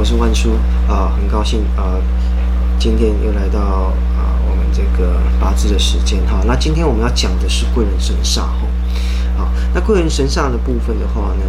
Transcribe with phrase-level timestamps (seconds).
[0.00, 0.52] 我是万叔
[0.88, 2.00] 啊，很高兴啊，
[2.78, 3.60] 今天又来到
[4.16, 6.40] 啊我们这个八字的时间哈。
[6.46, 8.66] 那今天我们要讲的是贵人神煞哈。
[9.36, 11.44] 好，那贵人神煞的部分的话呢，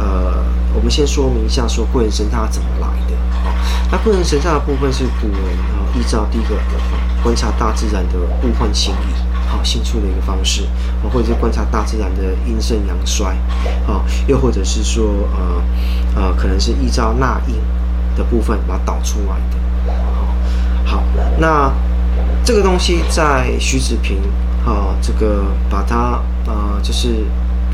[0.00, 0.44] 呃，
[0.74, 3.16] 我们先说明一下，说贵人神煞怎么来的。
[3.44, 3.54] 好，
[3.92, 5.38] 那贵人神煞的部分是古人
[5.70, 6.56] 啊依照第一个
[7.22, 9.14] 观察大自然的物换星移。
[9.46, 10.66] 好，新出的一个方式，
[11.12, 13.36] 或者是观察大自然的阴盛阳衰，
[13.86, 15.62] 啊，又或者是说，呃，
[16.16, 17.54] 呃，可能是依照纳音
[18.16, 19.94] 的部分把它导出来的。
[20.84, 21.02] 好，
[21.38, 21.72] 那
[22.44, 24.18] 这个东西在徐子平，
[24.66, 27.24] 啊，这个把它，呃，就是。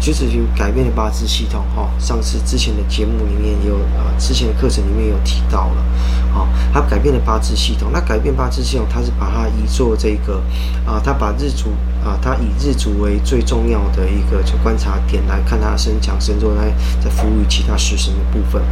[0.00, 5.84] 徐子平改变了八字系统，哈，上次之前的节目里面也有，呃，之前的课程里面有提到了，
[6.32, 7.90] 好，他改变了八字系统。
[7.92, 10.40] 那改变八字系统，他是把它移做这个，
[10.86, 11.70] 啊，他把日主，
[12.04, 16.72] 啊，他以日主为最重要的一个就观察点来看他身强身弱，来
[17.02, 18.62] 再赋予其他食神的部分。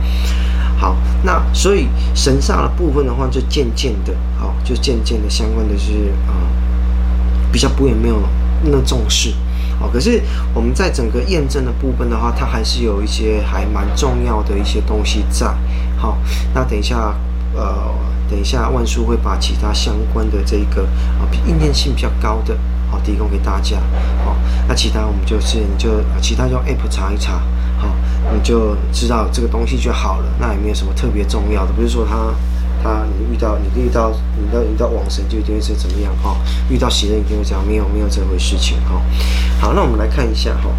[0.76, 6.34] 好，那所以神煞的部分的话，就渐渐的，好，就渐渐的相关的是，啊，
[7.50, 8.16] 比较不也没有
[8.62, 9.32] 那么重视。
[9.80, 10.22] 哦，可是
[10.54, 15.46] 我们在整个验证的部分的话，它还是有一些还蛮重要的一些东西在。
[15.98, 16.18] 好，
[16.54, 17.14] 那等一下，
[17.54, 17.94] 呃，
[18.30, 20.82] 等一下万叔会把其他相关的这个
[21.18, 22.56] 啊，应验性比较高的，
[22.90, 23.76] 好，提供给大家。
[24.24, 27.42] 好，那其他我们就是就其他用 App 查一查，
[28.32, 30.26] 你就知道这个东西就好了。
[30.38, 32.34] 那也没有什么特别重要的，不是说他，
[32.82, 36.36] 他，你遇到你遇到你到遇到网神就一定会是怎么样哈？
[36.68, 39.00] 遇到邪人一定会这样，没有没有这回事情哈。
[39.60, 40.70] 好，那我们来看一下哈，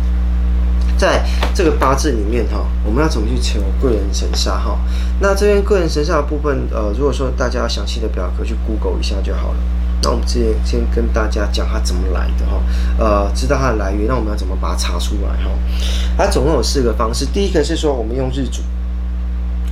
[0.98, 4.80] 在这个八字里面哈，我们要怎么去求贵人神煞哈？
[5.20, 9.58] 那这边贵人神煞的部分，呃，如果说大家详细的表格去 Google 一下就好了。
[10.02, 12.62] 那我们之前先跟大家讲它怎么来的哈，
[13.00, 15.50] 呃，知道它的来源，那我们要怎么把它查出来哈？
[16.18, 18.62] 它总共有四个方式，第一个是说我们用日主。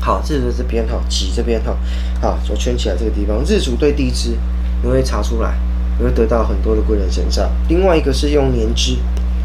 [0.01, 1.75] 好，日主这边哈，己这边哈，
[2.21, 4.37] 好，我圈起来这个地方，日主对地支，
[4.83, 5.55] 你会查出来，
[5.97, 7.47] 你会得到很多的贵人神煞。
[7.69, 8.97] 另外一个是用年支，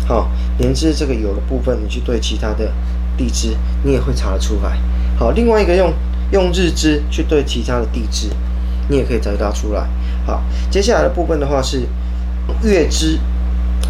[0.06, 2.72] 好，年支这个有的部分，你去对其他的
[3.16, 4.78] 地支，你也会查得出来。
[5.18, 5.92] 好，另外一个用
[6.32, 8.28] 用日支去对其他的地支，
[8.88, 9.88] 你也可以得到出来。
[10.30, 11.88] 好，接下来的部分的话是
[12.62, 13.18] 月支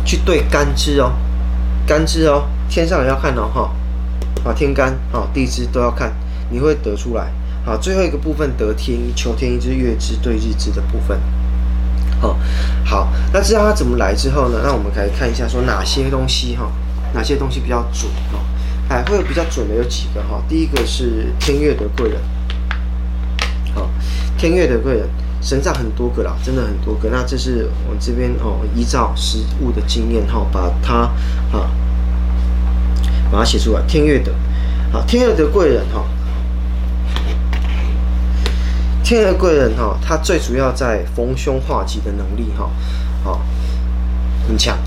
[0.07, 1.13] 去对干支哦，
[1.87, 3.71] 干支哦，天上也要看哦哈，
[4.43, 6.11] 啊天干啊地支都要看。
[6.53, 7.31] 你会得出来，
[7.65, 11.17] 好，最后一个部分得天，求天一支月支对日支的部分，
[12.21, 12.37] 好，
[12.85, 14.59] 好，那知道它怎么来之后呢？
[14.65, 16.73] 那我们可以看一下，说哪些东西哈，
[17.13, 18.41] 哪些东西比较准哈？
[18.89, 20.43] 哎，会有比较准的有几个哈？
[20.49, 22.21] 第一个是天月得贵人，
[23.73, 23.89] 好，
[24.37, 25.09] 天月得贵人，
[25.41, 27.09] 神煞很多个啦，真的很多个。
[27.11, 30.95] 那这是我这边哦，依照实物的经验哈，把它
[31.57, 31.71] 啊，
[33.31, 34.33] 把它写出来，天月的，
[34.93, 36.05] 好，天月的贵人哈。
[39.03, 42.71] 天月贵人哈，他最主要在逢凶化吉的能力哈，
[43.25, 43.41] 好，
[44.47, 44.79] 很强。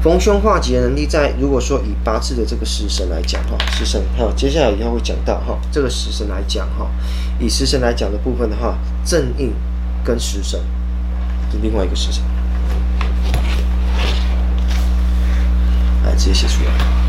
[0.00, 6.88] 逢凶化吉的能力在，如果说以八字的这个食神来讲哈，食神哈，接下来以后会讲到哈，这个食神来讲哈，
[7.40, 9.54] 以食神来讲的部分的话，正印
[10.04, 10.60] 跟食神
[11.50, 12.22] 是另外一个食神，
[16.04, 17.07] 来直接写出来。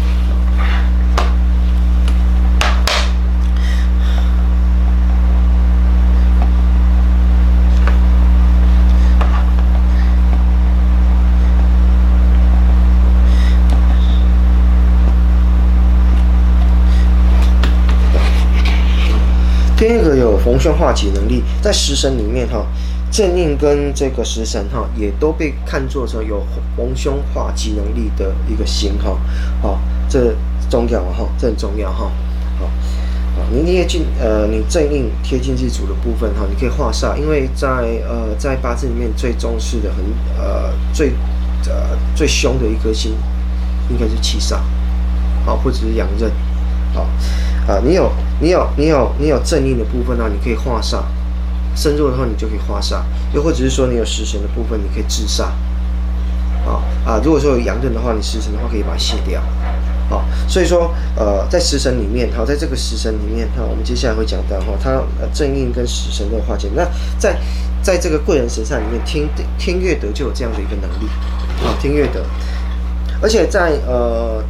[20.58, 22.66] 天月有逢凶化吉能力，在食神里面哈，
[23.12, 26.46] 正印跟这个食神哈，也都被看作成有
[26.76, 29.18] 逢凶化吉能力的一个星哈，
[29.62, 30.36] 好，这
[30.70, 32.12] 重要哈，这很重要哈，
[32.60, 37.68] 好，啊，你贴近呃，你正印贴近日主的部分哈，你可以化煞，因为在
[38.08, 40.04] 呃在八字里面最重视的很
[40.38, 41.14] 呃最
[41.68, 43.14] 呃最凶的一颗星，
[43.90, 44.60] 应该是七煞，
[45.46, 46.32] 好，或者是阳刃，
[46.94, 47.08] 好。
[47.68, 51.04] 啊，你有你有你有你有正印的部分呢，你可以化煞；
[51.76, 53.04] 身弱的话，你就可以化煞；
[53.34, 55.44] 又或者是说你有食神的部分，你可以制煞。
[56.66, 59.42] 啊啊，如果说有阳刃的话，你食神的话可以把它卸掉。
[60.10, 64.92] 好，所以说呃，在食神里面，好，在这个食神里面，哈，我们接下来会讲到哈，它
[65.22, 66.70] 呃正印跟食神的化解。
[66.76, 66.84] 那
[67.20, 67.38] 在
[67.84, 69.28] 在这个贵人神煞里面，天
[69.58, 71.08] 天月德就有这样的一个能力。
[71.64, 72.24] 啊，天月德，
[73.22, 74.44] 而且在呃。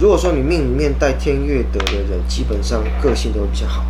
[0.00, 3.84] 如果说你命里面带天月德的人，基本上个性都会比较好。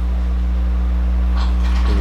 [1.88, 1.94] 嗯，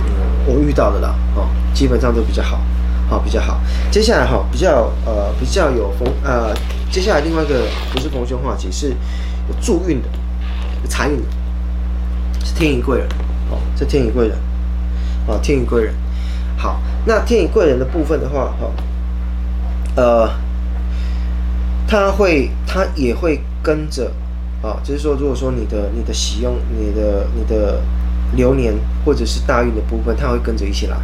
[0.47, 2.59] 我遇到的啦，哦，基本上都比较好，
[3.07, 3.61] 好比较好。
[3.91, 6.56] 接下来哈，比较呃比较有逢呃，
[6.91, 10.09] 接下来另外一个不是逢凶化吉，是有助运的，
[10.81, 11.19] 有财运，
[12.44, 13.07] 是天乙贵人
[13.51, 14.35] 哦，是天乙贵人
[15.27, 15.94] 哦，天乙贵人。
[16.57, 18.71] 好，那天乙贵人的部分的话，哈，
[19.95, 20.29] 呃，
[21.88, 24.12] 他会，他也会跟着
[24.62, 27.81] 啊，就是说，如果说你的你的喜用，你的你的
[28.36, 30.95] 流年或者是大运的部分，它会跟着一起来。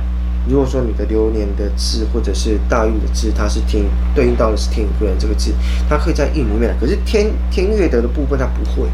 [0.47, 3.83] 如果说你的流年的字或者是大运的字，它是天
[4.13, 5.55] 对应到的是天乙贵人这个字，
[5.89, 6.77] 它可以在运里面来。
[6.79, 8.87] 可是天天月德的部分它不会，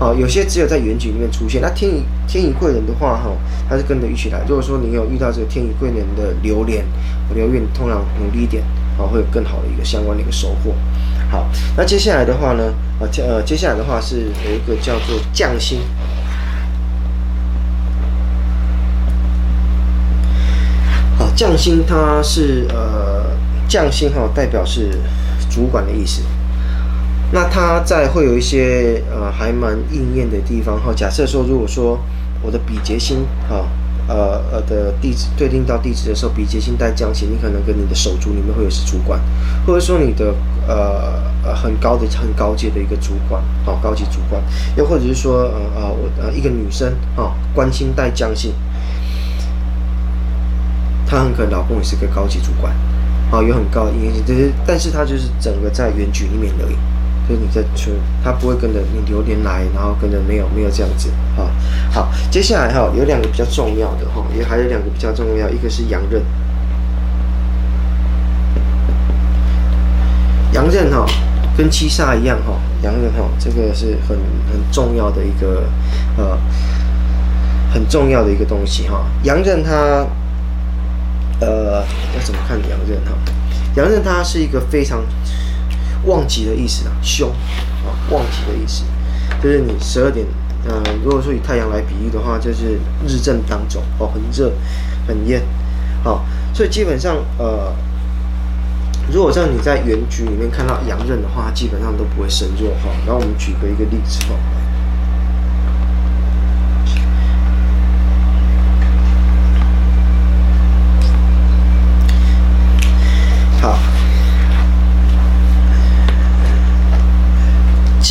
[0.00, 1.62] 啊，有些只有在原局里面出现。
[1.62, 3.30] 那天乙天乙贵人的话，哈，
[3.70, 4.42] 它是跟着一起来。
[4.48, 6.84] 如果说你有遇到这个天乙贵人的流年
[7.32, 8.64] 流运，通常努力一点，
[8.98, 10.74] 啊，会有更好的一个相关的一个收获。
[11.30, 11.46] 好，
[11.76, 15.80] 那接下来的话呢，啊，呃，接下来的话是有一个叫做将星。
[21.36, 23.26] 将星它是呃
[23.68, 24.90] 匠心哈，代表是
[25.48, 26.22] 主管的意思。
[27.30, 30.92] 那它在会有一些呃还蛮应验的地方哈。
[30.92, 32.00] 假设说，如果说
[32.42, 33.68] 我的比劫星哈
[34.08, 39.20] 呃呃的地址对应到地址的时候，比劫星带将星，你可能跟你的手足里面会有是主管，
[39.66, 40.34] 或者说你的
[40.66, 44.42] 呃呃很高的很高阶的一个主管哦，高级主管，
[44.76, 48.52] 又或者是说呃呃我呃一个女生啊，关心带将星。
[51.06, 52.70] 他很可能老公也是个高级主管，
[53.30, 56.76] 啊，有很高的应验性，就是，但是他就是整个在原局里面而已，
[57.28, 57.92] 就你在说，
[58.24, 61.50] 他不会跟着你流年来，然后跟着没有没有这样子，啊，
[61.92, 66.22] 好，接下来哈有两个比较重要的哈，也还有两个比较重要，一个是阳刃，
[70.52, 71.04] 阳刃哈
[71.56, 74.16] 跟七杀一样哈，阳刃哈这个是很
[74.50, 75.64] 很重要的一个
[76.16, 76.38] 呃
[77.72, 80.06] 很重要的一个东西哈，阳刃它。
[81.40, 81.84] 呃，
[82.16, 83.12] 要怎么看阳刃哈？
[83.76, 85.00] 阳刃它是一个非常
[86.04, 87.30] 旺吉的意思啊，凶
[87.84, 88.84] 啊，旺吉的意思，
[89.42, 90.26] 就是你十二点，
[90.66, 94.52] 呃，如果说以太阳来比喻的话，就是日正当中哦，很热，
[95.06, 95.42] 很艳，
[96.02, 96.24] 好，
[96.54, 97.74] 所以基本上呃，
[99.12, 102.90] 如果像你在原局里面看到阳刃的话，基本上都不会生弱哈。
[103.06, 104.36] 然后我们举个一个例子哦。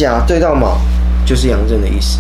[0.04, 0.78] 甲对到卯，
[1.26, 2.20] 就是阳刃的意思。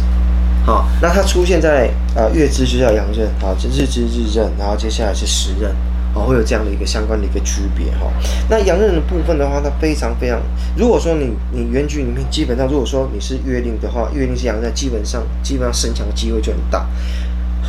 [0.65, 5.71] 好，那它出现在呃月支就叫阳刃，好，这日支日刃，然后接下来是时刃，
[6.13, 8.11] 好，会有这样的一个相关的一个区别哈。
[8.49, 10.41] 那阳刃的部分的话，它非常非常，
[10.75, 16.85] 如果说你你原局里面基本上，如果说你是月令的话，月令是阳刃，基本上基本上生强的机会就很大。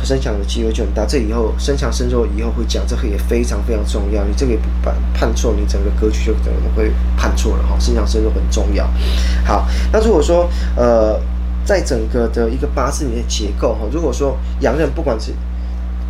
[0.03, 4.23] 身强的机会就很大，这以后身强身弱以后会讲，这个也非常非常重要。
[4.23, 7.77] 你这个也不判判错，你整个格局就可能会判错了哈。
[7.79, 8.85] 身强身弱很重要。
[9.45, 11.19] 好，那如果说呃，
[11.65, 15.33] 在整个的一个八字里面结构哈，如果说阳刃不管是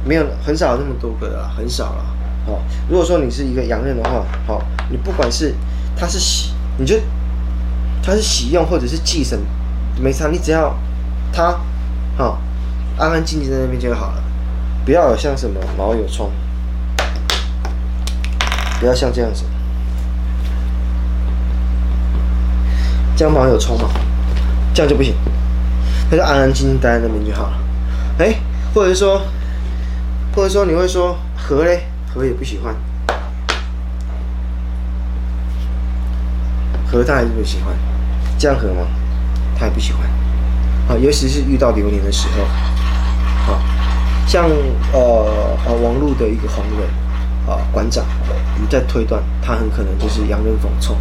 [0.06, 2.06] 没有很少有那么多个了，很少了。
[2.45, 5.53] 好，如果说你是一个阳刃的话，好，你不管是
[5.95, 6.95] 他是喜，你就
[8.01, 9.39] 他是喜用或者是忌神，
[10.00, 10.75] 没差，你只要
[11.33, 11.59] 他
[12.18, 12.39] 好。
[12.99, 14.21] 安安静静在那边就好了，
[14.83, 16.29] 不要有像什么毛有冲，
[18.77, 19.45] 不要像这样子，
[23.15, 23.89] 这样毛有冲嘛，
[24.73, 25.15] 这样就不行，
[26.11, 27.57] 他就安安静静待在那边就好了。
[28.18, 28.35] 哎、
[28.73, 29.21] 或者说，
[30.35, 32.75] 或者说你会说河嘞，河也不喜欢，
[36.85, 37.73] 河他还是不喜欢，
[38.37, 38.85] 这样合吗？
[39.57, 40.01] 他也不喜欢，
[40.89, 42.45] 啊，尤其是遇到流年的时候。
[44.30, 44.48] 像
[44.94, 46.88] 呃呃王路的一个红人
[47.48, 48.06] 啊馆长，
[48.62, 50.95] 你在推断他很可能就是阳刃逢冲，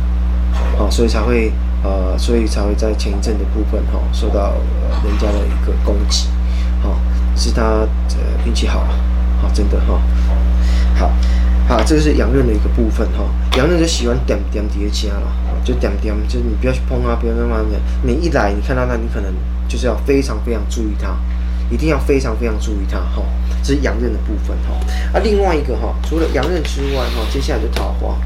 [0.79, 6.27] 啊，所以才会呃所以才会在前一阵的部分哈受到呃人家的一个攻击，
[6.83, 6.89] 哈，
[7.37, 8.81] 是他呃运气好，
[9.43, 10.01] 好真的哈，
[10.95, 11.13] 好，
[11.69, 13.25] 好这个是洋人的一个部分哈，
[13.59, 15.31] 洋人就喜欢点点叠加了，
[15.63, 19.31] 就点点就是你不要去碰啊，不要那么的，你一来你看到他，你可能
[19.69, 21.15] 就是要非常非常注意他。
[21.71, 23.23] 一定要非常非常注意它哈，
[23.63, 24.75] 这是阳刃的部分哈。
[25.13, 28.17] 啊，另外一个哈，除了阳刃之外哈，接下来就桃花。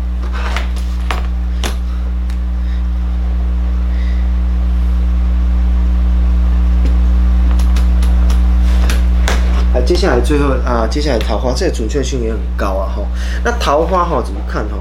[9.75, 13.03] 啊，接下来最后啊，接下来桃花这个准确性也很高啊哈。
[13.43, 14.77] 那桃花哈怎么看哈？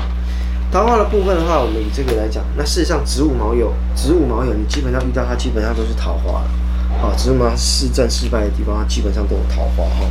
[0.72, 6.61] 桃花的部分的话，我们以这个来讲，那事实上子午卯酉，子午卯酉，你基本上遇到它，基本上都是桃花了。
[7.00, 10.05] 啊，只是嘛，四正失败的地方，基本上都有桃花哈。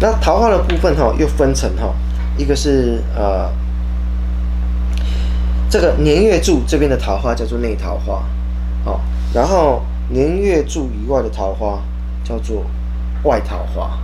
[0.00, 1.94] 那桃花的部分哈，又分成哈，
[2.36, 3.52] 一个是呃，
[5.70, 8.24] 这个年月柱这边的桃花叫做内桃花，
[8.84, 9.00] 好，
[9.32, 11.80] 然后年月柱以外的桃花
[12.24, 12.64] 叫做
[13.22, 13.98] 外桃花，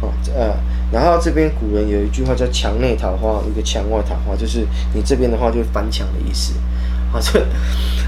[0.00, 0.54] 哦，呃，
[0.92, 6.52] 然后这边古人有一句话叫墙内桃花，一个墙外桃花，就是你这边的话就是翻墙的意思。
[7.10, 7.44] 好，这，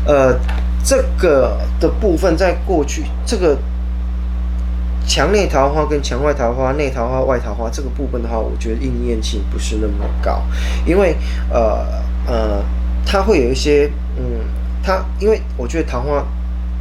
[0.04, 0.38] 呃，
[0.84, 3.58] 这个的部分在过去这个。
[5.04, 10.40] 墙内桃花跟墙外桃花、内桃花、外桃花这个部分的话，我觉得应验性不是那么高，
[10.86, 11.16] 因为
[11.50, 11.84] 呃
[12.24, 12.64] 呃，
[13.04, 14.22] 它会有一些嗯，
[14.80, 16.24] 它因为我觉得桃花，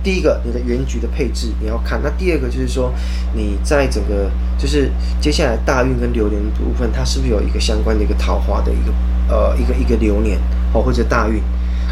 [0.04, 2.94] 第一个你的原局的配置你要看，那第二个就是说
[3.34, 8.94] 你在整个就是接下来大运跟流年的部分，它是不是有一个相关的一个桃花的一个
[9.34, 10.40] 呃一个一个流年
[10.74, 11.42] 哦或者大运，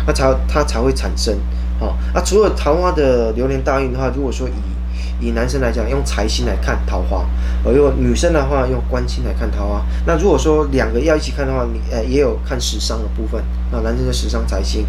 [0.05, 1.35] 它才它才会产生
[1.79, 1.95] 哦。
[2.13, 7.25] 那除了桃花的流年大运的话，如果说以以男生来讲，用财星来看桃花；
[7.65, 9.85] 而如果女生的话，用官星来看桃花。
[10.05, 13.43] 那如果说两个要一起看的话，你呃也有看食伤的部分。
[13.71, 14.85] 那男生就食伤财星，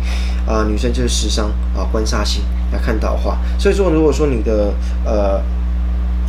[0.47, 2.43] 啊、女生就是食伤啊官煞星
[2.73, 3.39] 来看桃花。
[3.59, 4.73] 所以说，如果说你的
[5.05, 5.43] 呃。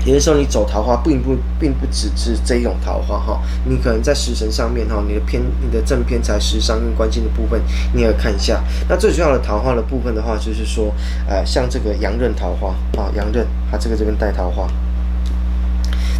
[0.05, 7.61] 有的时候你走桃花，并不并不只是这一种桃花哈，你可能在食神上面哈，你的偏你的正偏财食伤跟关心的部分，
[7.93, 8.63] 你要看一下。
[8.89, 10.91] 那最主要的桃花的部分的话，就是说，
[11.27, 14.67] 呃，像这个阳刃桃花啊，阳刃它这个这边带桃花，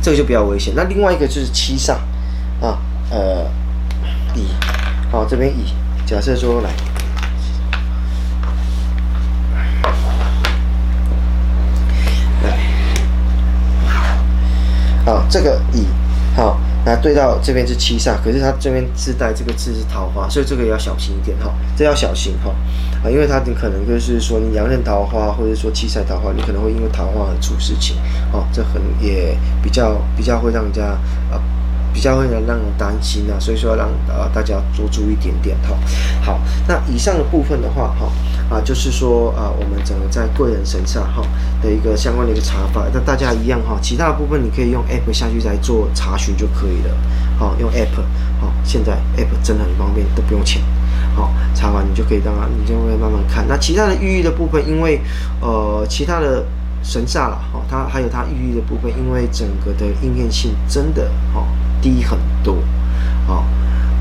[0.01, 0.73] 这个就比较危险。
[0.75, 1.93] 那另外一个就是七煞
[2.61, 2.77] 啊，
[3.09, 3.49] 呃，
[4.35, 4.47] 乙，
[5.11, 5.73] 好，这边乙，
[6.05, 6.69] 假设说来。
[15.11, 15.85] 好，这个乙，
[16.37, 22.55] 好，那对到这边是七煞，可是它这边自带这个字是桃花，所以这个也要小心一点哈，这要小心哈，
[23.03, 27.97] 啊，因为它可能就是说你阳刃桃花，或者说七煞桃花，你可能会因为桃花而出事情，
[28.31, 30.81] 哦，这很也比较比较会让人家
[31.29, 31.43] 啊。
[31.93, 35.77] 比较会让让人担心啊，所以说让呃大家多注意一点点哈。
[36.21, 38.11] 好，那以上的部分的话哈
[38.49, 41.21] 啊，就是说啊，我们整个在贵人神煞哈
[41.61, 46.95] 的一个相关的一个查法，那大家一样哈，其他的部分你可以用 app 下去来做查询就可以了。
[47.37, 47.95] 好，用 app
[48.39, 50.61] 好，现在 app 真的很方便，都不用钱。
[51.15, 53.45] 好，查完你就可以当然你就会慢慢看。
[53.47, 55.01] 那其他的寓意的部分，因为
[55.41, 56.45] 呃其他的
[56.83, 61.45] 神煞了哈，它还有它寓意的部分，因为整个的应验性真的哈。
[61.81, 62.57] 低很多，
[63.27, 63.43] 啊，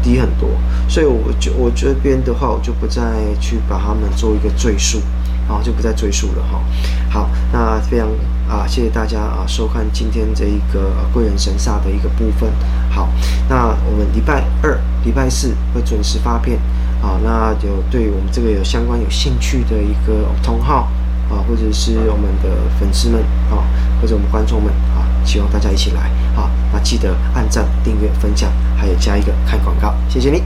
[0.03, 0.51] 低很多，
[0.89, 3.03] 所以我就我这边的话，我就不再
[3.41, 5.01] 去把他们做一个赘述，
[5.49, 6.63] 啊，就不再赘述了哈。
[7.11, 8.09] 好，那非常
[8.49, 12.51] 啊，谢谢大家啊，收看今天这一个贵人神煞的一个部分。
[12.91, 13.09] 好，
[13.49, 16.59] 那我们礼拜二、礼拜四会准时发片，
[17.03, 20.89] 啊，那有对我们这个有相关有兴趣的一个同号
[21.31, 23.21] 啊，或者是我们的粉丝们
[23.51, 23.65] 啊，
[24.01, 26.11] 或者我们观众们啊，希望大家一起来。
[26.73, 30.43] 那记得按赞、订阅、分享，还有加一个看广告，谢谢你。